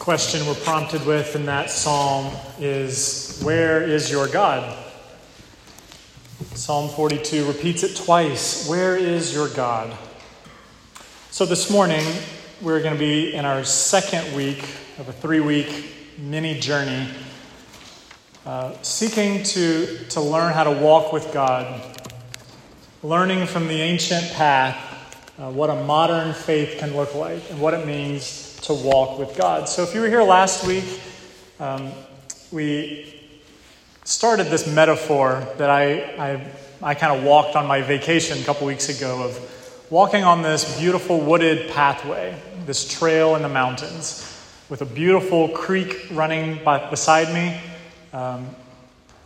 [0.00, 4.74] question we're prompted with in that psalm is Where is your God?
[6.54, 9.94] Psalm 42 repeats it twice Where is your God?
[11.30, 12.02] So this morning,
[12.62, 14.62] we're going to be in our second week
[14.98, 17.06] of a three week mini journey,
[18.46, 21.98] uh, seeking to, to learn how to walk with God,
[23.02, 24.78] learning from the ancient path
[25.38, 29.36] uh, what a modern faith can look like and what it means to walk with
[29.36, 29.68] God.
[29.68, 30.84] So, if you were here last week,
[31.58, 31.92] um,
[32.50, 33.14] we
[34.04, 36.50] started this metaphor that I, I,
[36.82, 40.78] I kind of walked on my vacation a couple weeks ago of walking on this
[40.78, 44.26] beautiful wooded pathway, this trail in the mountains,
[44.68, 47.60] with a beautiful creek running by, beside me.
[48.12, 48.48] Um,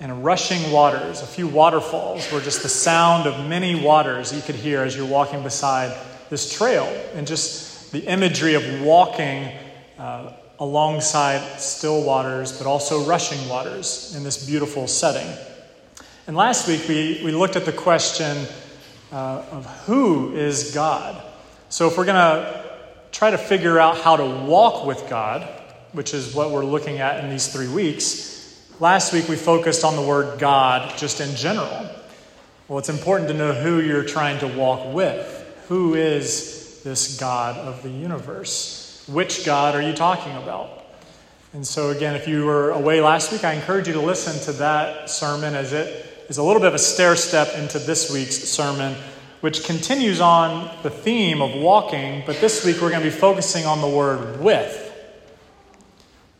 [0.00, 4.56] and rushing waters, a few waterfalls, were just the sound of many waters you could
[4.56, 5.96] hear as you're walking beside
[6.30, 6.84] this trail.
[7.14, 9.48] And just the imagery of walking
[10.00, 15.32] uh, alongside still waters, but also rushing waters in this beautiful setting.
[16.26, 18.48] And last week we, we looked at the question
[19.12, 21.22] uh, of who is God.
[21.68, 22.64] So if we're going to
[23.12, 25.48] try to figure out how to walk with God,
[25.92, 29.94] which is what we're looking at in these three weeks, last week we focused on
[29.94, 31.88] the word God just in general.
[32.66, 35.30] Well, it's important to know who you're trying to walk with.
[35.68, 39.02] Who is this God of the universe.
[39.08, 40.84] Which God are you talking about?
[41.54, 44.58] And so, again, if you were away last week, I encourage you to listen to
[44.58, 48.36] that sermon as it is a little bit of a stair step into this week's
[48.36, 48.96] sermon,
[49.40, 53.64] which continues on the theme of walking, but this week we're going to be focusing
[53.64, 54.80] on the word with.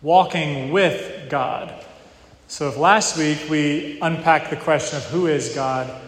[0.03, 1.73] Walking with God.
[2.49, 6.03] So, if last week we unpacked the question of who is God,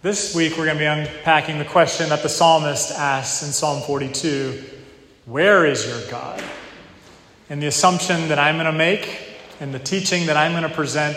[0.00, 3.82] this week, we're going to be unpacking the question that the psalmist asks in Psalm
[3.82, 4.62] 42
[5.26, 6.42] Where is your God?
[7.50, 9.20] And the assumption that I'm going to make
[9.58, 11.16] and the teaching that I'm going to present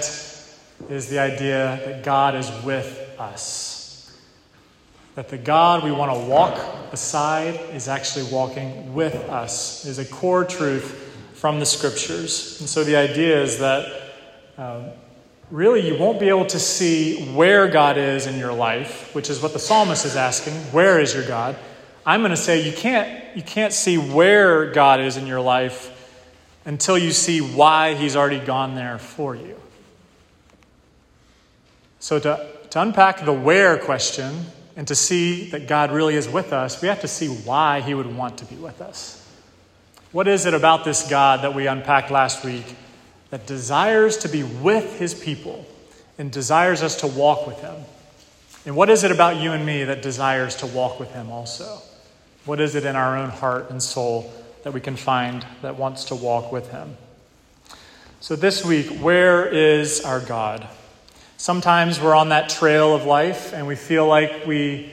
[0.90, 4.20] is the idea that God is with us.
[5.14, 10.06] That the God we want to walk beside is actually walking with us, is a
[10.06, 12.60] core truth from the scriptures.
[12.60, 14.02] And so the idea is that.
[14.58, 14.86] Um,
[15.52, 19.42] really you won't be able to see where God is in your life, which is
[19.42, 20.54] what the psalmist is asking.
[20.72, 21.58] Where is your God?
[22.06, 25.98] I'm going to say you can't, you can't see where God is in your life
[26.66, 29.58] until you see why He's already gone there for you.
[32.00, 34.46] So, to, to unpack the where question
[34.76, 37.94] and to see that God really is with us, we have to see why He
[37.94, 39.18] would want to be with us.
[40.12, 42.76] What is it about this God that we unpacked last week
[43.32, 45.66] that desires to be with his people
[46.18, 47.76] and desires us to walk with him.
[48.66, 51.80] And what is it about you and me that desires to walk with him also?
[52.46, 54.32] What is it in our own heart and soul
[54.64, 56.98] that we can find that wants to walk with him?
[58.20, 60.68] So, this week, where is our God?
[61.38, 64.92] Sometimes we're on that trail of life and we feel like we,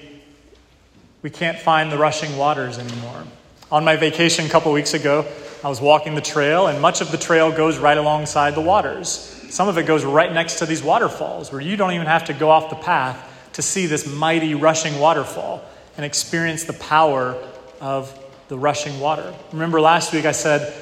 [1.21, 3.25] we can't find the rushing waters anymore.
[3.71, 5.27] On my vacation a couple weeks ago,
[5.63, 9.09] I was walking the trail, and much of the trail goes right alongside the waters.
[9.51, 12.33] Some of it goes right next to these waterfalls, where you don't even have to
[12.33, 15.65] go off the path to see this mighty rushing waterfall
[15.97, 17.37] and experience the power
[17.81, 19.35] of the rushing water.
[19.53, 20.73] Remember last week I said,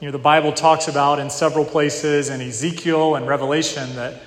[0.00, 4.20] you know, the Bible talks about in several places in Ezekiel and Revelation that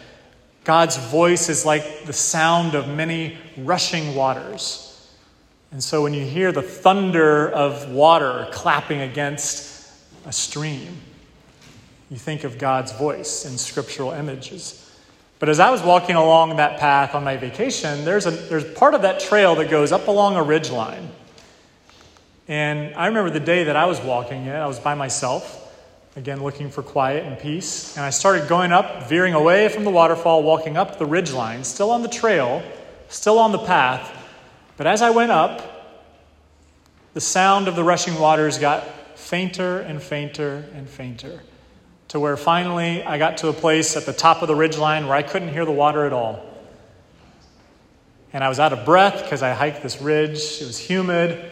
[0.63, 4.85] God's voice is like the sound of many rushing waters.
[5.71, 9.78] And so when you hear the thunder of water clapping against
[10.29, 10.95] a stream.
[12.11, 14.95] You think of God's voice in scriptural images.
[15.39, 18.93] But as I was walking along that path on my vacation, there's, a, there's part
[18.93, 21.09] of that trail that goes up along a ridge line.
[22.47, 25.73] And I remember the day that I was walking it, I was by myself,
[26.15, 27.97] again looking for quiet and peace.
[27.97, 31.63] And I started going up, veering away from the waterfall, walking up the ridge line,
[31.63, 32.61] still on the trail,
[33.07, 34.15] still on the path.
[34.77, 36.05] But as I went up,
[37.15, 38.83] the sound of the rushing waters got
[39.29, 41.39] fainter and fainter and fainter,
[42.07, 45.15] to where finally I got to a place at the top of the ridgeline where
[45.15, 46.43] I couldn't hear the water at all.
[48.33, 50.59] And I was out of breath because I hiked this ridge.
[50.59, 51.45] It was humid.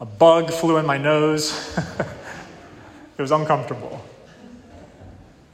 [0.00, 1.76] A bug flew in my nose.
[3.18, 4.02] it was uncomfortable.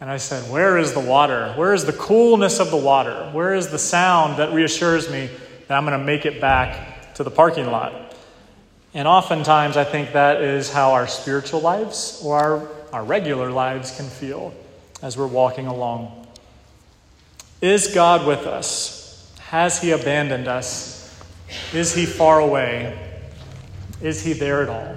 [0.00, 1.52] And I said, Where is the water?
[1.56, 3.30] Where is the coolness of the water?
[3.32, 5.28] Where is the sound that reassures me
[5.66, 8.05] that I'm going to make it back to the parking lot?
[8.96, 13.94] And oftentimes, I think that is how our spiritual lives or our, our regular lives
[13.94, 14.54] can feel
[15.02, 16.26] as we're walking along.
[17.60, 19.30] Is God with us?
[19.50, 21.14] Has He abandoned us?
[21.74, 22.98] Is He far away?
[24.00, 24.96] Is He there at all?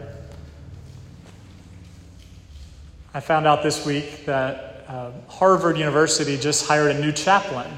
[3.13, 7.69] I found out this week that uh, Harvard University just hired a new chaplain.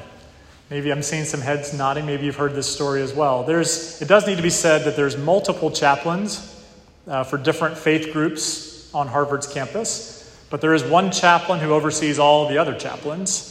[0.72, 2.06] Maybe I'm seeing some heads nodding.
[2.06, 3.44] Maybe you've heard this story as well.
[3.44, 6.66] There's, it does need to be said that there's multiple chaplains
[7.08, 12.20] uh, for different faith groups on Harvard's campus, but there is one chaplain who oversees
[12.20, 13.50] all the other chaplains.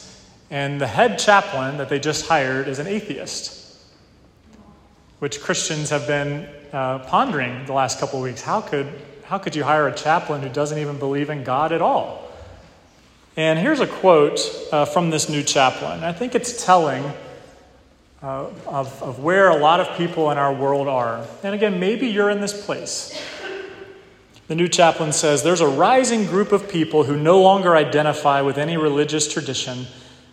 [0.51, 3.77] And the head chaplain that they just hired is an atheist,
[5.19, 8.41] which Christians have been uh, pondering the last couple of weeks.
[8.41, 8.91] How could,
[9.25, 12.30] how could you hire a chaplain who doesn't even believe in God at all?
[13.41, 14.39] And here's a quote
[14.71, 16.05] uh, from this new chaplain.
[16.05, 17.03] I think it's telling
[18.23, 21.27] uh, of, of where a lot of people in our world are.
[21.43, 23.19] And again, maybe you're in this place.
[24.49, 28.59] The new chaplain says there's a rising group of people who no longer identify with
[28.59, 29.87] any religious tradition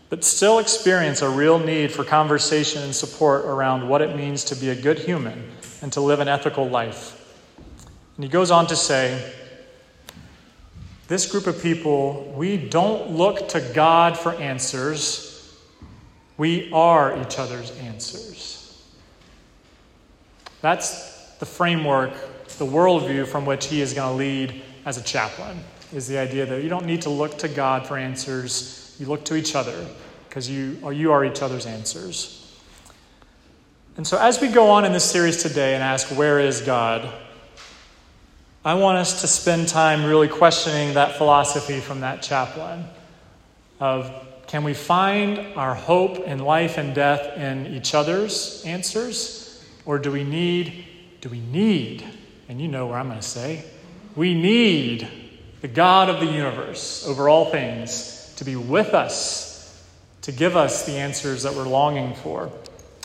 [0.09, 4.55] but still experience a real need for conversation and support around what it means to
[4.55, 5.49] be a good human
[5.81, 7.37] and to live an ethical life.
[8.17, 9.33] And he goes on to say,
[11.07, 15.57] this group of people, we don't look to God for answers.
[16.37, 18.83] We are each other's answers.
[20.61, 22.13] That's the framework,
[22.57, 25.59] the worldview from which he is going to lead as a chaplain,
[25.93, 29.23] is the idea that you don't need to look to God for answers you look
[29.25, 29.85] to each other
[30.27, 32.43] because you, you are each other's answers.
[33.95, 37.11] And so, as we go on in this series today and ask, Where is God?
[38.67, 42.83] I want us to spend time really questioning that philosophy from that chaplain
[43.79, 44.11] of
[44.45, 49.65] can we find our hope in life and death in each other's answers?
[49.85, 50.85] Or do we need,
[51.21, 52.03] do we need,
[52.49, 53.63] and you know where I'm going to say,
[54.17, 55.07] we need
[55.61, 59.81] the God of the universe over all things to be with us,
[60.23, 62.51] to give us the answers that we're longing for.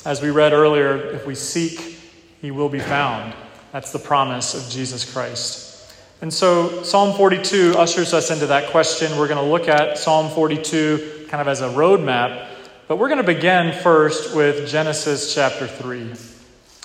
[0.05, 1.79] As we read earlier, if we seek,
[2.41, 3.33] he will be found.
[3.73, 5.93] That's the promise of Jesus Christ.
[6.21, 9.19] And so Psalm 42 ushers us into that question.
[9.19, 12.49] We're going to look at Psalm 42 kind of as a roadmap,
[12.87, 16.13] but we're going to begin first with Genesis chapter 3.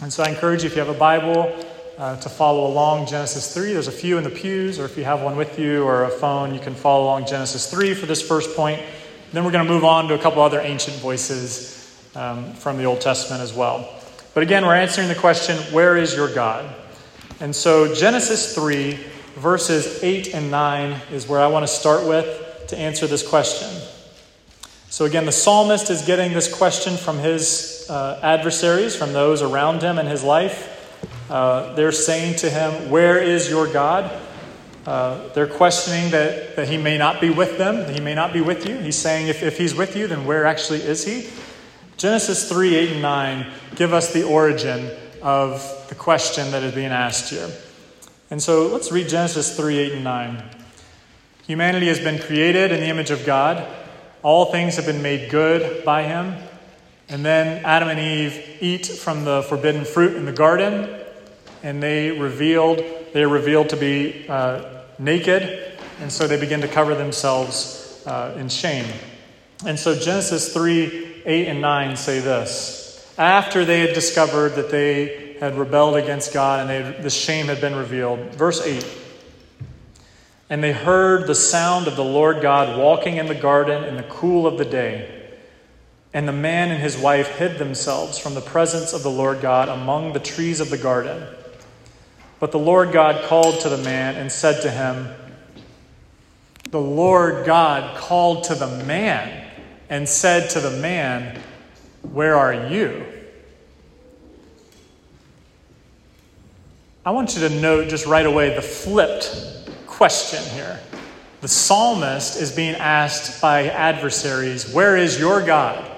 [0.02, 1.54] And so I encourage you, if you have a Bible,
[1.98, 3.74] uh, to follow along Genesis 3.
[3.74, 6.10] There's a few in the pews, or if you have one with you or a
[6.10, 8.82] phone, you can follow along Genesis 3 for this first point.
[9.34, 12.86] Then we're going to move on to a couple other ancient voices um, from the
[12.86, 13.97] Old Testament as well.
[14.38, 16.72] But again, we're answering the question where is your God?
[17.40, 18.94] And so Genesis 3,
[19.34, 23.68] verses 8 and 9 is where I want to start with to answer this question.
[24.90, 29.82] So again, the psalmist is getting this question from his uh, adversaries, from those around
[29.82, 31.02] him in his life.
[31.32, 34.22] Uh, they're saying to him, Where is your God?
[34.86, 38.34] Uh, they're questioning that, that he may not be with them, that he may not
[38.34, 38.78] be with you.
[38.78, 41.28] He's saying, if, if he's with you, then where actually is he?
[41.98, 46.92] Genesis 3 8 and 9 give us the origin of the question that is being
[46.92, 47.50] asked here.
[48.30, 50.44] And so let's read Genesis 3 8 and 9.
[51.48, 53.68] Humanity has been created in the image of God,
[54.22, 56.36] all things have been made good by him.
[57.10, 61.04] And then Adam and Eve eat from the forbidden fruit in the garden,
[61.64, 62.84] and they revealed
[63.14, 68.36] they are revealed to be uh, naked, and so they begin to cover themselves uh,
[68.38, 68.86] in shame.
[69.66, 75.36] And so Genesis 3 8 and 9 say this After they had discovered that they
[75.42, 78.88] had rebelled against God and they, the shame had been revealed, verse 8
[80.50, 84.04] And they heard the sound of the Lord God walking in the garden in the
[84.04, 85.14] cool of the day.
[86.14, 89.68] And the man and his wife hid themselves from the presence of the Lord God
[89.68, 91.28] among the trees of the garden.
[92.40, 95.10] But the Lord God called to the man and said to him,
[96.72, 99.47] The Lord God called to the man
[99.90, 101.42] and said to the man,
[102.02, 103.06] Where are you?
[107.06, 110.80] I want you to note just right away the flipped question here.
[111.40, 115.90] The psalmist is being asked by adversaries, Where is your God,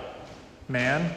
[0.67, 1.15] man?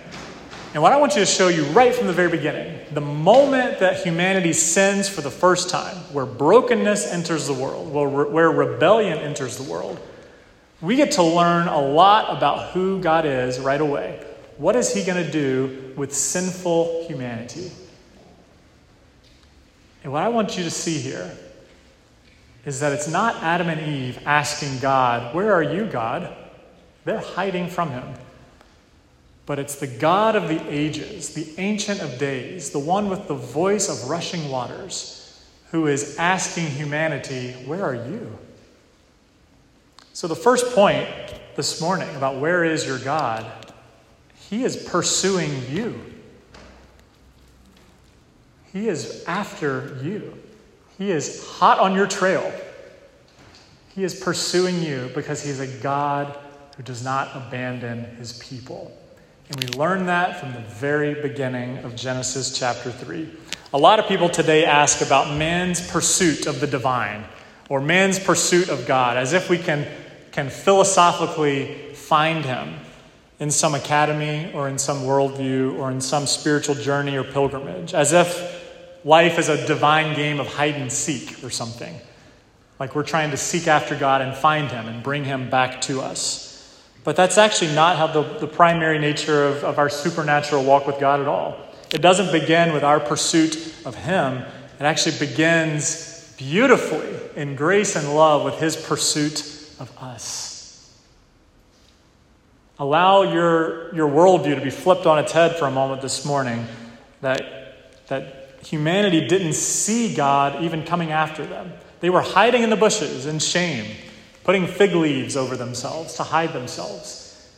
[0.75, 3.81] And what I want you to show you right from the very beginning the moment
[3.81, 9.57] that humanity sins for the first time, where brokenness enters the world, where rebellion enters
[9.57, 9.99] the world,
[10.83, 14.23] we get to learn a lot about who God is right away.
[14.59, 17.73] What is He going to do with sinful humanity?
[20.05, 21.35] And what I want you to see here
[22.67, 26.37] is that it's not Adam and Eve asking God, Where are you, God?
[27.05, 28.15] They're hiding from Him
[29.45, 33.35] but it's the God of the ages, the Ancient of Days, the one with the
[33.35, 38.39] voice of rushing waters, who is asking humanity, Where are you?
[40.15, 41.09] So, the first point
[41.57, 43.51] this morning about where is your God,
[44.35, 45.99] he is pursuing you.
[48.73, 50.39] He is after you.
[50.99, 52.53] He is hot on your trail.
[53.95, 56.39] He is pursuing you because He's a God
[56.77, 58.97] who does not abandon His people.
[59.49, 63.29] And we learn that from the very beginning of Genesis chapter 3.
[63.75, 67.25] A lot of people today ask about man's pursuit of the divine
[67.69, 69.87] or man's pursuit of God, as if we can,
[70.33, 72.75] can philosophically find Him
[73.39, 78.13] in some academy or in some worldview or in some spiritual journey or pilgrimage, as
[78.13, 78.61] if
[79.05, 81.95] life is a divine game of hide and seek or something.
[82.79, 86.01] Like we're trying to seek after God and find Him and bring Him back to
[86.01, 86.49] us.
[87.05, 91.01] But that's actually not how the, the primary nature of, of our supernatural walk with
[91.01, 91.57] God at all.
[91.93, 94.39] It doesn't begin with our pursuit of Him,
[94.79, 100.99] it actually begins beautifully in grace and love with His pursuit of us.
[102.79, 106.67] Allow your, your worldview to be flipped on its head for a moment this morning
[107.21, 111.73] that, that humanity didn't see God even coming after them.
[112.01, 113.87] They were hiding in the bushes in shame
[114.45, 117.51] putting fig leaves over themselves to hide themselves.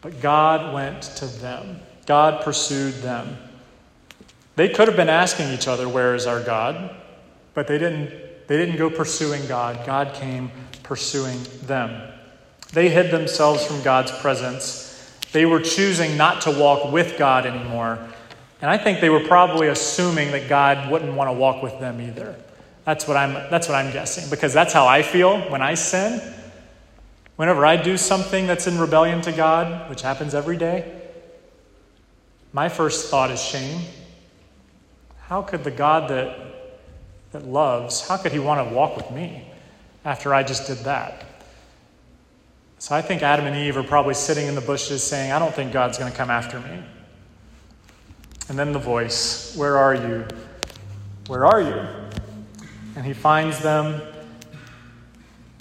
[0.00, 3.36] But God went to them, God pursued them.
[4.56, 6.94] They could have been asking each other, Where is our God?
[7.54, 8.10] But they didn't,
[8.46, 9.84] they didn't go pursuing God.
[9.86, 10.50] God came
[10.84, 12.12] pursuing them.
[12.72, 14.90] They hid themselves from God's presence.
[15.32, 17.98] They were choosing not to walk with God anymore.
[18.60, 22.00] And I think they were probably assuming that God wouldn't want to walk with them
[22.00, 22.36] either.
[22.84, 26.20] That's what I'm, that's what I'm guessing, because that's how I feel when I sin.
[27.36, 31.02] Whenever I do something that's in rebellion to God, which happens every day,
[32.52, 33.82] my first thought is shame.
[35.26, 36.38] How could the God that,
[37.32, 39.48] that loves, how could he want to walk with me
[40.04, 41.24] after I just did that?
[42.78, 45.54] So I think Adam and Eve are probably sitting in the bushes saying, I don't
[45.54, 46.82] think God's going to come after me.
[48.48, 50.26] And then the voice, Where are you?
[51.26, 52.04] Where are you?
[52.96, 54.00] and he finds them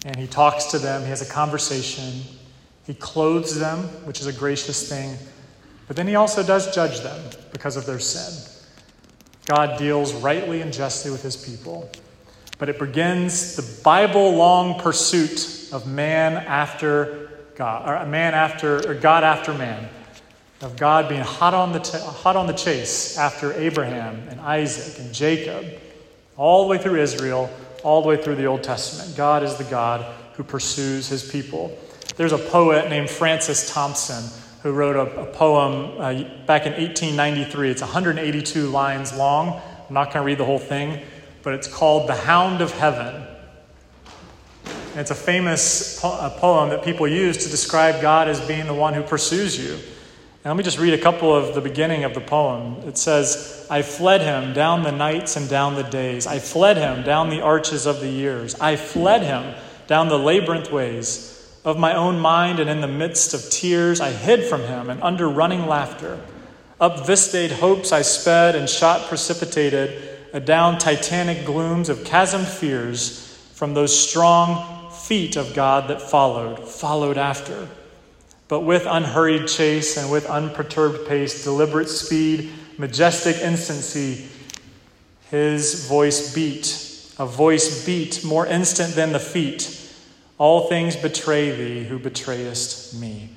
[0.05, 1.01] and he talks to them.
[1.01, 2.21] He has a conversation.
[2.85, 5.17] He clothes them, which is a gracious thing.
[5.87, 7.21] But then he also does judge them
[7.51, 8.51] because of their sin.
[9.45, 11.89] God deals rightly and justly with his people.
[12.63, 18.93] But it begins the Bible long pursuit of man after God, or man after, or
[18.93, 19.89] God after man,
[20.61, 24.97] of God being hot on the, t- hot on the chase after Abraham and Isaac
[25.03, 25.65] and Jacob
[26.37, 27.49] all the way through Israel,
[27.83, 29.17] all the way through the Old Testament.
[29.17, 30.05] God is the God
[30.35, 31.77] who pursues his people.
[32.15, 34.23] There's a poet named Francis Thompson
[34.61, 36.13] who wrote a, a poem uh,
[36.45, 37.71] back in 1893.
[37.71, 39.59] It's 182 lines long.
[39.89, 41.03] I'm not going to read the whole thing,
[41.43, 43.27] but it's called The Hound of Heaven.
[44.65, 48.65] And it's a famous po- a poem that people use to describe God as being
[48.65, 49.73] the one who pursues you.
[49.73, 52.75] And let me just read a couple of the beginning of the poem.
[52.87, 56.27] It says, I fled him down the nights and down the days.
[56.27, 58.55] I fled him down the arches of the years.
[58.59, 59.55] I fled him
[59.87, 61.29] down the labyrinth ways
[61.65, 65.01] of my own mind, and in the midst of tears, I hid from him and
[65.01, 66.19] under running laughter.
[66.79, 73.73] Up vista'd hopes I sped and shot precipitated adown titanic glooms of chasmed fears from
[73.73, 77.69] those strong feet of God that followed, followed after
[78.53, 84.27] but with unhurried chase and with unperturbed pace, deliberate speed, majestic instancy,
[85.31, 89.91] his voice beat, a voice beat more instant than the feet.
[90.37, 93.29] All things betray thee who betrayest me.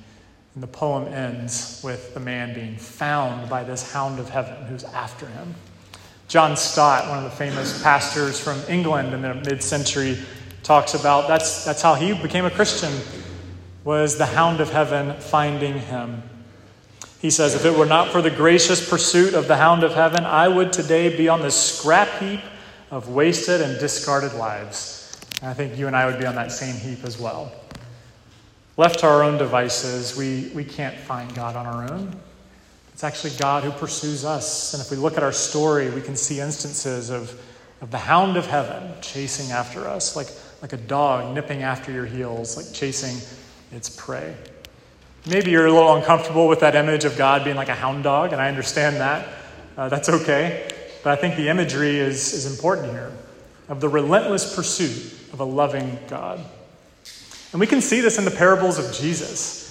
[0.53, 4.83] And the poem ends with the man being found by this hound of heaven who's
[4.83, 5.55] after him.
[6.27, 10.17] John Stott, one of the famous pastors from England in the mid century,
[10.61, 12.93] talks about that's, that's how he became a Christian
[13.85, 16.21] was the hound of heaven finding him.
[17.21, 20.25] He says, If it were not for the gracious pursuit of the hound of heaven,
[20.25, 22.41] I would today be on the scrap heap
[22.91, 25.17] of wasted and discarded lives.
[25.41, 27.51] And I think you and I would be on that same heap as well.
[28.75, 32.19] Left to our own devices, we, we can't find God on our own.
[32.97, 34.73] It's actually God who pursues us.
[34.73, 37.39] And if we look at our story, we can see instances of,
[37.79, 40.29] of the hound of heaven chasing after us, like,
[40.63, 43.21] like a dog nipping after your heels, like chasing
[43.71, 44.35] its prey.
[45.27, 48.33] Maybe you're a little uncomfortable with that image of God being like a hound dog,
[48.33, 49.27] and I understand that.
[49.77, 50.67] Uh, that's okay.
[51.03, 53.11] But I think the imagery is, is important here
[53.69, 56.43] of the relentless pursuit of a loving God.
[57.51, 59.66] And we can see this in the parables of Jesus,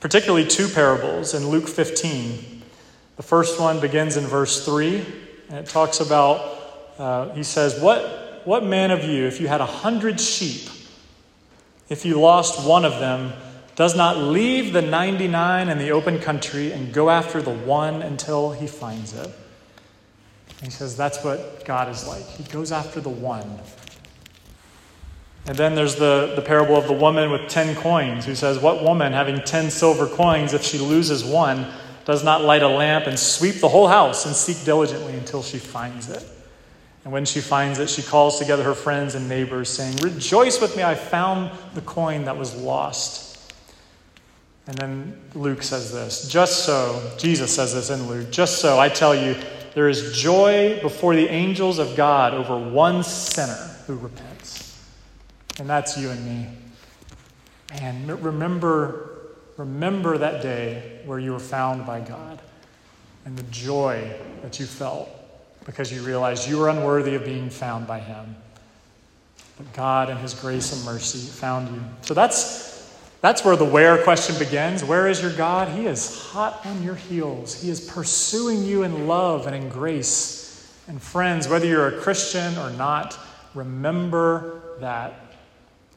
[0.00, 2.62] particularly two parables in Luke 15.
[3.16, 5.04] The first one begins in verse 3,
[5.48, 6.58] and it talks about,
[6.98, 10.68] uh, he says, what, what man of you, if you had a hundred sheep,
[11.88, 13.32] if you lost one of them,
[13.74, 18.50] does not leave the 99 in the open country and go after the one until
[18.50, 19.26] he finds it.
[19.26, 22.24] And he says that's what God is like.
[22.24, 23.60] He goes after the one.
[25.48, 28.84] And then there's the, the parable of the woman with 10 coins, who says, What
[28.84, 31.66] woman, having 10 silver coins, if she loses one,
[32.04, 35.56] does not light a lamp and sweep the whole house and seek diligently until she
[35.56, 36.22] finds it?
[37.02, 40.76] And when she finds it, she calls together her friends and neighbors, saying, Rejoice with
[40.76, 43.54] me, I found the coin that was lost.
[44.66, 48.90] And then Luke says this Just so, Jesus says this in Luke, just so, I
[48.90, 49.34] tell you,
[49.74, 54.67] there is joy before the angels of God over one sinner who repents.
[55.58, 56.46] And that's you and me.
[57.72, 59.20] And remember,
[59.56, 62.40] remember that day where you were found by God
[63.24, 64.12] and the joy
[64.42, 65.08] that you felt
[65.66, 68.36] because you realized you were unworthy of being found by Him.
[69.58, 71.82] But God, in His grace and mercy, found you.
[72.02, 72.68] So that's
[73.20, 74.84] that's where the where question begins.
[74.84, 75.68] Where is your God?
[75.76, 77.60] He is hot on your heels.
[77.60, 80.72] He is pursuing you in love and in grace.
[80.86, 83.18] And friends, whether you're a Christian or not,
[83.54, 85.20] remember that.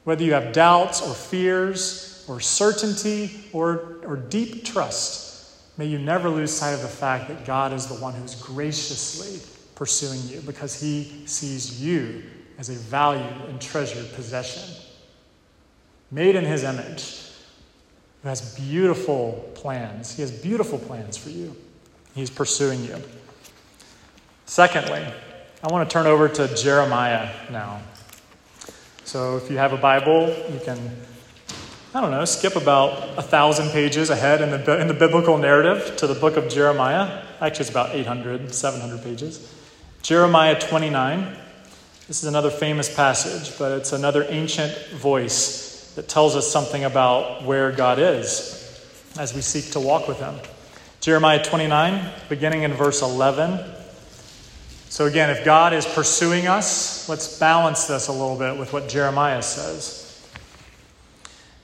[0.04, 6.30] Whether you have doubts or fears or certainty or, or deep trust, may you never
[6.30, 9.40] lose sight of the fact that God is the one who's graciously
[9.76, 12.24] pursuing you because he sees you
[12.58, 14.64] as a valued and treasured possession
[16.12, 17.22] made in his image,
[18.22, 20.16] who has beautiful plans.
[20.16, 21.56] He has beautiful plans for you.
[22.14, 22.98] He's pursuing you.
[24.46, 25.06] Secondly,
[25.64, 27.82] I want to turn over to Jeremiah now.
[29.12, 30.80] So if you have a Bible, you can,
[31.94, 35.98] I don't know, skip about a thousand pages ahead in the, in the biblical narrative
[35.98, 37.22] to the book of Jeremiah.
[37.42, 39.54] Actually, it's about 800, 700 pages.
[40.02, 41.36] Jeremiah 29.
[42.08, 47.44] This is another famous passage, but it's another ancient voice that tells us something about
[47.44, 48.82] where God is
[49.20, 50.36] as we seek to walk with Him.
[51.02, 53.60] Jeremiah 29, beginning in verse 11.
[54.92, 58.90] So, again, if God is pursuing us, let's balance this a little bit with what
[58.90, 60.22] Jeremiah says.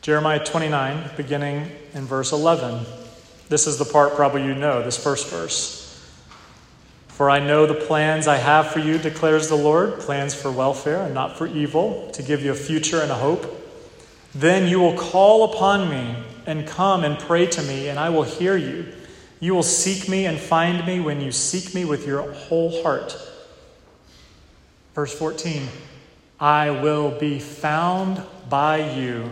[0.02, 2.86] Jeremiah 29, beginning in verse 11.
[3.50, 6.10] This is the part probably you know, this first verse.
[7.10, 11.02] For I know the plans I have for you, declares the Lord plans for welfare
[11.02, 13.46] and not for evil, to give you a future and a hope.
[14.34, 18.24] Then you will call upon me and come and pray to me, and I will
[18.24, 18.86] hear you.
[19.40, 23.16] You will seek me and find me when you seek me with your whole heart.
[24.96, 25.68] Verse 14
[26.40, 29.32] I will be found by you,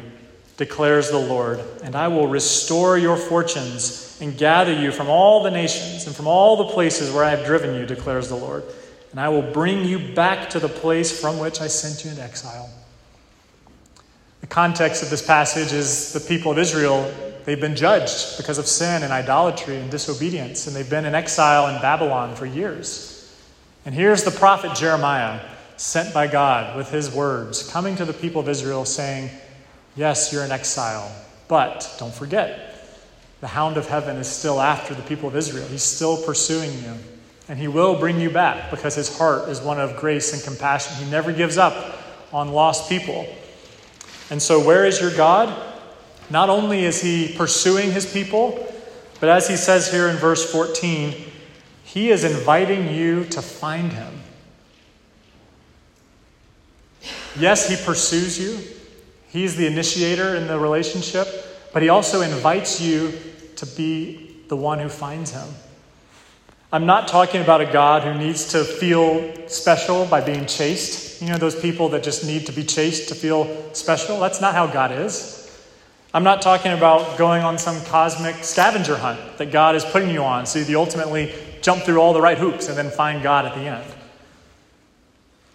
[0.57, 5.51] declares the Lord, and I will restore your fortunes and gather you from all the
[5.51, 8.63] nations and from all the places where I have driven you, declares the Lord.
[9.11, 12.19] And I will bring you back to the place from which I sent you in
[12.19, 12.69] exile.
[14.41, 17.11] The context of this passage is the people of Israel,
[17.45, 21.73] they've been judged because of sin and idolatry and disobedience, and they've been in exile
[21.73, 23.11] in Babylon for years.
[23.85, 25.39] And here's the prophet Jeremiah,
[25.77, 29.29] sent by God with his words, coming to the people of Israel saying,
[29.95, 31.09] Yes, you're in exile,
[31.47, 32.75] but don't forget,
[33.41, 35.67] the hound of heaven is still after the people of Israel.
[35.67, 36.93] He's still pursuing you,
[37.47, 40.95] and he will bring you back because his heart is one of grace and compassion.
[41.03, 41.97] He never gives up
[42.33, 43.27] on lost people.
[44.31, 45.74] And so, where is your God?
[46.29, 48.71] Not only is he pursuing his people,
[49.19, 51.13] but as he says here in verse 14,
[51.83, 54.21] he is inviting you to find him.
[57.37, 58.59] Yes, he pursues you,
[59.29, 61.27] he's the initiator in the relationship,
[61.73, 63.13] but he also invites you
[63.57, 65.47] to be the one who finds him.
[66.71, 71.21] I'm not talking about a God who needs to feel special by being chased.
[71.21, 74.19] You know, those people that just need to be chased to feel special.
[74.19, 75.34] That's not how God is.
[76.15, 80.23] I'm not talking about going on some cosmic scavenger hunt that God is putting you
[80.23, 83.53] on so you ultimately jump through all the right hoops and then find God at
[83.53, 83.93] the end.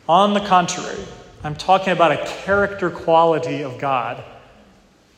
[0.06, 1.02] On the contrary,
[1.42, 4.22] I'm talking about a character quality of God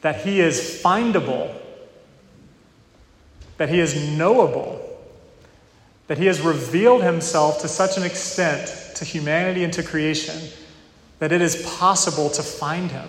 [0.03, 1.53] that He is findable,
[3.57, 4.81] that He is knowable
[6.13, 10.39] that he has revealed himself to such an extent to humanity and to creation
[11.21, 13.09] that it is possible to find him.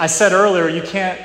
[0.00, 1.20] I said earlier, you can't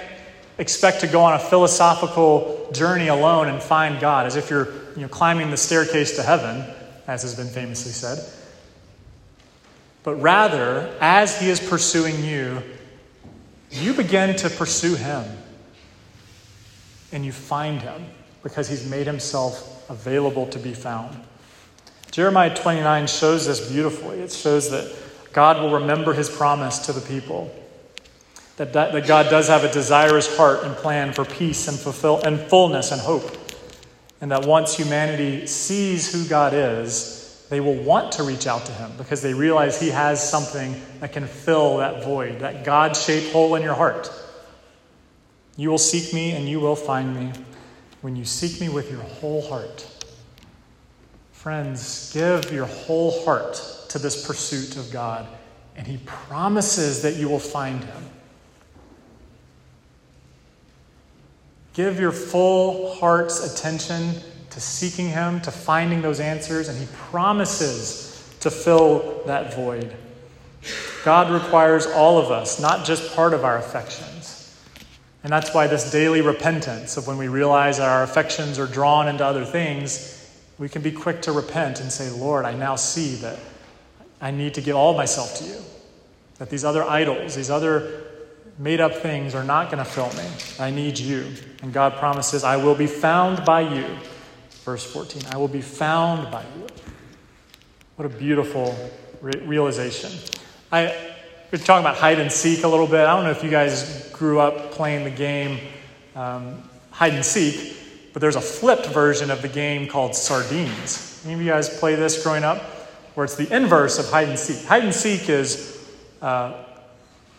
[0.57, 5.03] expect to go on a philosophical journey alone and find God, as if you're you
[5.03, 6.63] know, climbing the staircase to heaven,
[7.07, 8.19] as has been famously said.
[10.03, 12.63] But rather, as he is pursuing you,
[13.71, 15.25] you begin to pursue him
[17.11, 18.05] and you find him
[18.43, 21.17] because he's made himself available to be found.
[22.11, 24.19] Jeremiah 29 shows this beautifully.
[24.19, 24.93] It shows that
[25.33, 27.53] God will remember his promise to the people.
[28.57, 32.21] That, that, that God does have a desirous heart and plan for peace and, fulfill,
[32.21, 33.37] and fullness and hope.
[34.19, 38.71] And that once humanity sees who God is, they will want to reach out to
[38.73, 43.31] him because they realize he has something that can fill that void, that God shaped
[43.31, 44.11] hole in your heart.
[45.55, 47.31] You will seek me and you will find me
[48.01, 49.87] when you seek me with your whole heart.
[51.31, 55.27] Friends, give your whole heart to this pursuit of God,
[55.75, 58.03] and he promises that you will find him.
[61.77, 64.15] Give your full heart's attention
[64.49, 69.95] to seeking Him, to finding those answers, and He promises to fill that void.
[71.05, 74.59] God requires all of us, not just part of our affections.
[75.23, 79.07] And that's why this daily repentance of when we realize that our affections are drawn
[79.07, 83.17] into other things, we can be quick to repent and say, Lord, I now see
[83.17, 83.37] that
[84.19, 85.57] I need to give all myself to you.
[86.39, 88.06] That these other idols, these other
[88.57, 90.27] made up things are not going to fill me.
[90.59, 91.31] I need you.
[91.61, 93.85] And God promises, I will be found by you.
[94.63, 96.67] Verse 14, I will be found by you.
[97.95, 98.75] What a beautiful
[99.21, 100.11] re- realization.
[100.71, 101.13] I,
[101.51, 103.01] we're talking about hide and seek a little bit.
[103.01, 105.59] I don't know if you guys grew up playing the game
[106.15, 107.77] um, hide and seek,
[108.11, 111.21] but there's a flipped version of the game called Sardines.
[111.23, 112.61] Any of you guys play this growing up?
[113.13, 114.65] Where it's the inverse of hide and seek.
[114.65, 115.87] Hide and seek is
[116.21, 116.65] uh,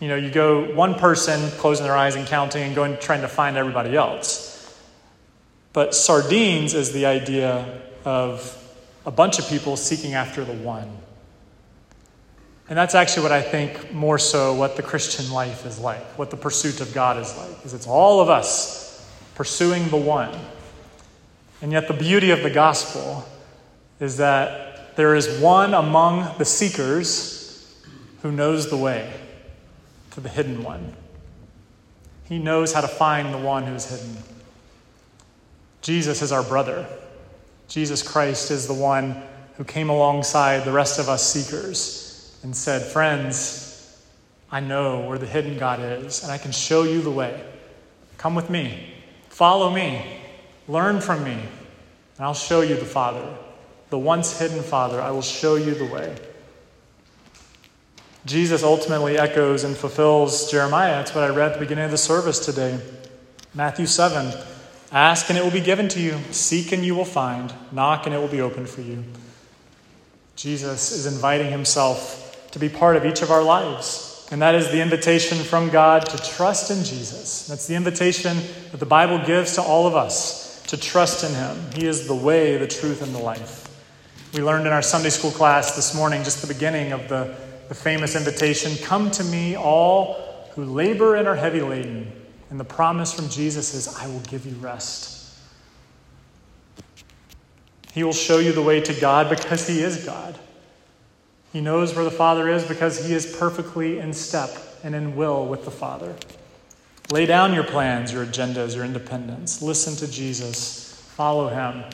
[0.01, 3.29] you know, you go one person closing their eyes and counting and going trying to
[3.29, 4.55] find everybody else.
[5.73, 8.55] But sardines is the idea of
[9.05, 10.89] a bunch of people seeking after the one.
[12.69, 16.31] And that's actually what I think more so what the Christian life is like, what
[16.31, 20.39] the pursuit of God is like, is it's all of us pursuing the one.
[21.61, 23.27] And yet the beauty of the gospel
[23.99, 27.75] is that there is one among the seekers
[28.23, 29.13] who knows the way
[30.19, 30.93] to the hidden one.
[32.25, 34.17] He knows how to find the one who is hidden.
[35.81, 36.87] Jesus is our brother.
[37.69, 39.23] Jesus Christ is the one
[39.57, 43.97] who came alongside the rest of us seekers and said, Friends,
[44.51, 47.41] I know where the hidden God is, and I can show you the way.
[48.17, 48.93] Come with me,
[49.29, 50.05] follow me,
[50.67, 53.37] learn from me, and I'll show you the Father.
[53.91, 56.17] The once hidden Father, I will show you the way.
[58.29, 60.93] Jesus ultimately echoes and fulfills Jeremiah.
[60.93, 62.79] That's what I read at the beginning of the service today.
[63.55, 64.33] Matthew 7
[64.93, 68.15] Ask and it will be given to you, seek and you will find, knock and
[68.15, 69.03] it will be opened for you.
[70.37, 74.29] Jesus is inviting himself to be part of each of our lives.
[74.31, 77.47] And that is the invitation from God to trust in Jesus.
[77.47, 78.37] That's the invitation
[78.73, 81.57] that the Bible gives to all of us to trust in him.
[81.75, 83.65] He is the way, the truth, and the life.
[84.35, 87.35] We learned in our Sunday school class this morning, just the beginning of the
[87.69, 90.17] the famous invitation Come to me, all
[90.55, 92.11] who labor and are heavy laden.
[92.51, 95.37] And the promise from Jesus is, I will give you rest.
[97.93, 100.39] He will show you the way to God because He is God.
[101.53, 104.51] He knows where the Father is because He is perfectly in step
[104.83, 106.15] and in will with the Father.
[107.11, 109.63] Lay down your plans, your agendas, your independence.
[109.63, 110.95] Listen to Jesus.
[111.17, 111.85] Follow Him.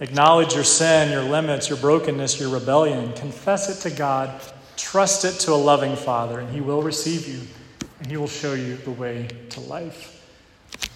[0.00, 3.12] Acknowledge your sin, your limits, your brokenness, your rebellion.
[3.14, 4.40] Confess it to God
[4.76, 7.40] Trust it to a loving Father, and He will receive you,
[7.98, 10.12] and He will show you the way to life.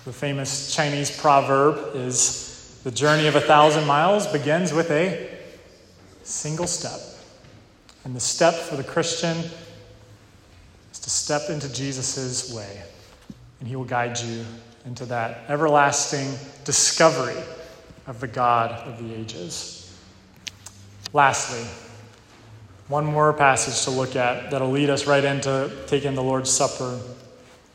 [0.04, 5.28] The famous Chinese proverb is the journey of a thousand miles begins with a
[6.22, 7.00] single step.
[8.04, 9.36] And the step for the Christian
[10.92, 12.82] is to step into Jesus' way,
[13.60, 14.44] and He will guide you
[14.86, 16.32] into that everlasting
[16.64, 17.42] discovery
[18.06, 19.94] of the God of the ages.
[21.12, 21.66] Lastly,
[22.90, 26.98] one more passage to look at that'll lead us right into taking the Lord's Supper.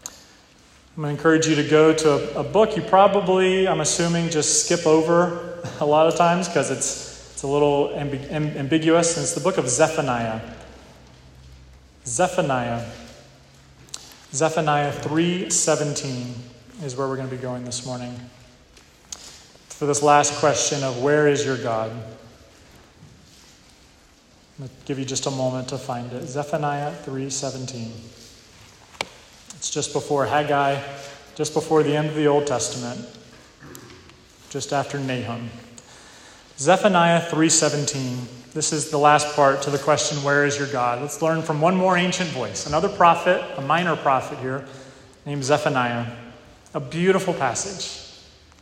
[0.04, 4.30] I'm going to encourage you to go to a, a book you probably, I'm assuming,
[4.30, 9.24] just skip over a lot of times because it's, it's a little amb- ambiguous, and
[9.24, 10.42] it's the book of Zephaniah.
[12.06, 12.86] Zephaniah.
[14.34, 16.34] Zephaniah 3:17
[16.84, 18.14] is where we're going to be going this morning.
[19.70, 21.92] For this last question of where is your God?
[24.62, 26.28] I'll give you just a moment to find it.
[26.28, 27.92] Zephaniah 3:17.
[29.58, 30.82] It's just before Haggai,
[31.36, 33.06] just before the end of the Old Testament,
[34.50, 35.50] just after Nahum.
[36.58, 38.28] Zephaniah 3:17.
[38.54, 41.02] This is the last part to the question where is your God?
[41.02, 44.66] Let's learn from one more ancient voice, another prophet, a minor prophet here,
[45.26, 46.06] named Zephaniah.
[46.74, 48.02] A beautiful passage,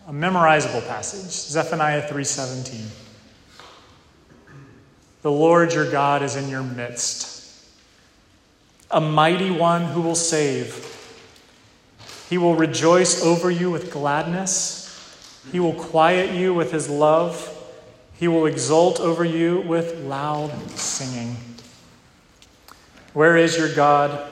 [0.08, 1.32] a memorizable passage.
[1.32, 3.03] Zephaniah 3:17.
[5.24, 7.66] The Lord your God is in your midst,
[8.92, 10.90] a mighty one who will save.
[12.30, 14.82] He will rejoice over you with gladness.
[15.52, 17.50] He will quiet you with his love.
[18.20, 21.38] He will exult over you with loud singing.
[23.14, 24.30] Where is your God?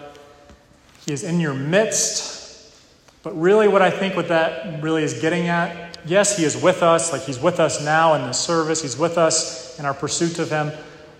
[1.05, 2.75] He is in your midst.
[3.23, 6.83] But really, what I think what that really is getting at yes, He is with
[6.83, 10.39] us, like He's with us now in the service, He's with us in our pursuit
[10.39, 10.71] of Him.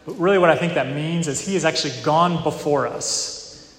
[0.05, 3.77] But really, what I think that means is He has actually gone before us.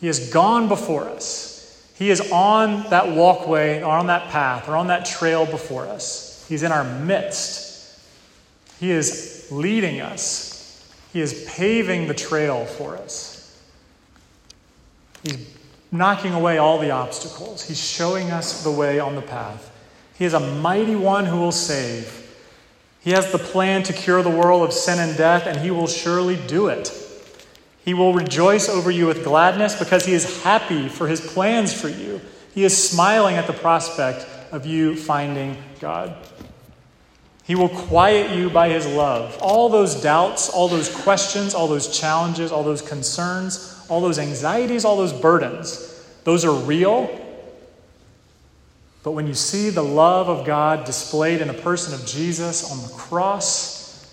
[0.00, 1.92] He has gone before us.
[1.96, 6.44] He is on that walkway, or on that path, or on that trail before us.
[6.48, 7.98] He's in our midst.
[8.80, 10.84] He is leading us.
[11.12, 13.62] He is paving the trail for us.
[15.22, 15.38] He's
[15.92, 17.66] knocking away all the obstacles.
[17.66, 19.70] He's showing us the way on the path.
[20.18, 22.23] He is a mighty one who will save.
[23.04, 25.86] He has the plan to cure the world of sin and death, and he will
[25.86, 26.90] surely do it.
[27.84, 31.90] He will rejoice over you with gladness because he is happy for his plans for
[31.90, 32.22] you.
[32.54, 36.16] He is smiling at the prospect of you finding God.
[37.42, 39.36] He will quiet you by his love.
[39.38, 44.86] All those doubts, all those questions, all those challenges, all those concerns, all those anxieties,
[44.86, 47.20] all those burdens, those are real.
[49.04, 52.82] But when you see the love of God displayed in the person of Jesus on
[52.82, 54.10] the cross,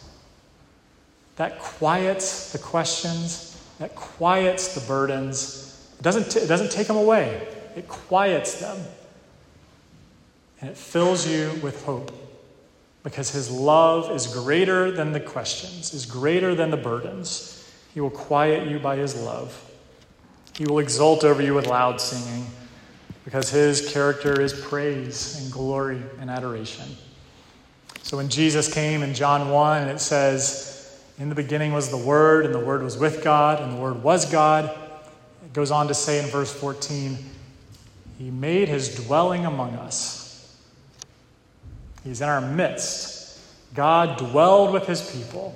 [1.38, 5.90] that quiets the questions, that quiets the burdens.
[5.98, 8.78] It doesn't, t- it doesn't take them away, it quiets them.
[10.60, 12.12] And it fills you with hope
[13.02, 17.58] because his love is greater than the questions, is greater than the burdens.
[17.94, 19.72] He will quiet you by his love.
[20.58, 22.46] He will exult over you with loud singing
[23.26, 26.86] because his character is praise and glory and adoration.
[28.04, 30.72] So when Jesus came in John 1, it says,
[31.22, 34.02] in the beginning was the Word, and the Word was with God, and the Word
[34.02, 34.66] was God.
[35.46, 37.16] It goes on to say in verse 14,
[38.18, 40.58] He made His dwelling among us.
[42.04, 43.40] He's in our midst.
[43.76, 45.56] God dwelled with His people,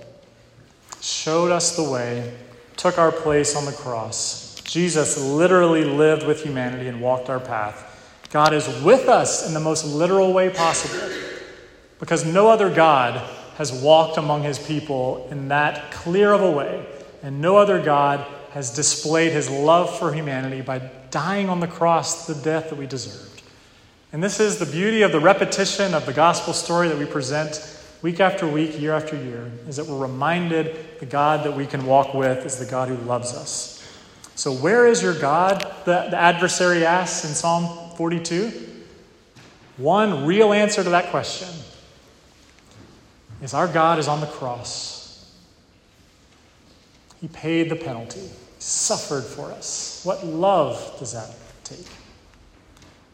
[1.01, 2.31] showed us the way,
[2.77, 4.44] took our place on the cross.
[4.65, 7.91] Jesus literally lived with humanity and walked our path.
[8.31, 11.07] God is with us in the most literal way possible
[11.99, 13.21] because no other God
[13.55, 16.85] has walked among his people in that clear of a way,
[17.23, 20.79] and no other God has displayed his love for humanity by
[21.11, 23.41] dying on the cross the death that we deserved.
[24.11, 27.77] And this is the beauty of the repetition of the gospel story that we present
[28.01, 31.85] week after week, year after year, is that we're reminded the God that we can
[31.85, 33.74] walk with is the God who loves us.
[34.35, 35.61] So, where is your God?
[35.85, 38.51] The, the adversary asks in Psalm 42.
[39.77, 41.49] One real answer to that question
[43.41, 45.33] is our God is on the cross.
[47.21, 50.01] He paid the penalty, he suffered for us.
[50.03, 51.85] What love does that take?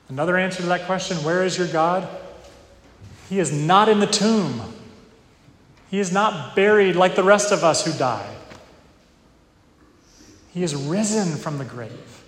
[0.09, 2.07] Another answer to that question where is your God?
[3.29, 4.61] He is not in the tomb.
[5.89, 8.29] He is not buried like the rest of us who die.
[10.53, 12.23] He is risen from the grave.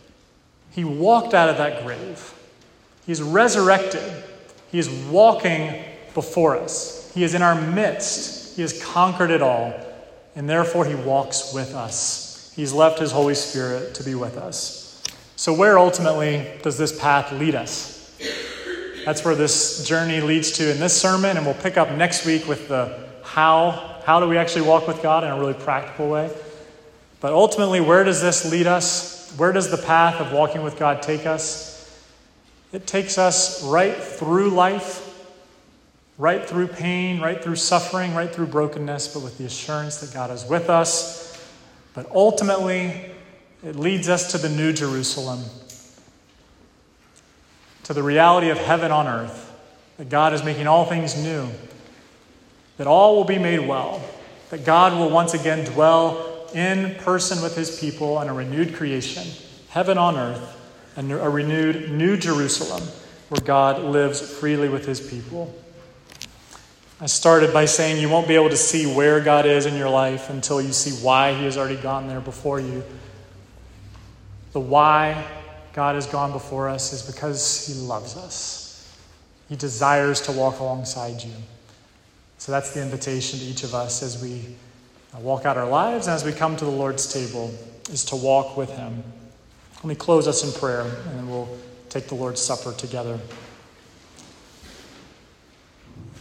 [0.71, 2.33] He walked out of that grave.
[3.05, 4.23] He is resurrected.
[4.71, 5.83] He is walking
[6.13, 7.11] before us.
[7.13, 8.55] He is in our midst.
[8.55, 9.73] He has conquered it all,
[10.35, 12.51] and therefore He walks with us.
[12.55, 15.03] He's left His Holy Spirit to be with us.
[15.35, 18.17] So, where ultimately does this path lead us?
[19.05, 22.47] That's where this journey leads to in this sermon, and we'll pick up next week
[22.47, 23.91] with the how.
[24.05, 26.29] How do we actually walk with God in a really practical way?
[27.23, 29.33] But ultimately, where does this lead us?
[29.37, 31.71] Where does the path of walking with God take us?
[32.71, 35.09] It takes us right through life
[36.17, 40.31] right through pain, right through suffering, right through brokenness, but with the assurance that God
[40.31, 41.43] is with us.
[41.93, 43.11] But ultimately,
[43.63, 45.43] it leads us to the New Jerusalem,
[47.83, 49.51] to the reality of heaven on earth,
[49.97, 51.47] that God is making all things new,
[52.77, 54.01] that all will be made well,
[54.49, 59.27] that God will once again dwell in person with his people in a renewed creation,
[59.69, 60.59] heaven on earth,
[60.95, 62.83] and a renewed New Jerusalem
[63.29, 65.53] where God lives freely with his people.
[67.03, 69.89] I started by saying you won't be able to see where God is in your
[69.89, 72.81] life until you see why He has already gone there before you.
[74.53, 75.25] The why
[75.73, 78.95] God has gone before us is because He loves us,
[79.49, 81.33] He desires to walk alongside you.
[82.37, 84.55] So that's the invitation to each of us as we
[85.19, 87.53] walk out our lives as we come to the Lord's table,
[87.91, 89.03] is to walk with Him.
[89.77, 91.49] Let me close us in prayer, and we'll
[91.89, 93.19] take the Lord's Supper together.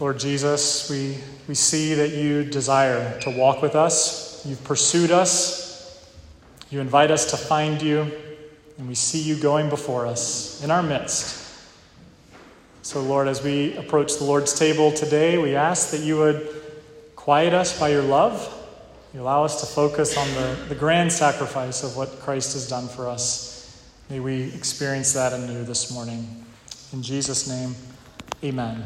[0.01, 4.45] Lord Jesus, we, we see that you desire to walk with us.
[4.45, 6.05] You've pursued us.
[6.71, 8.11] You invite us to find you,
[8.79, 11.39] and we see you going before us in our midst.
[12.83, 16.49] So, Lord, as we approach the Lord's table today, we ask that you would
[17.15, 18.59] quiet us by your love.
[19.15, 22.89] You allow us to focus on the, the grand sacrifice of what Christ has done
[22.89, 23.79] for us.
[24.09, 26.47] May we experience that anew this morning.
[26.95, 27.75] In Jesus' name,
[28.43, 28.85] amen.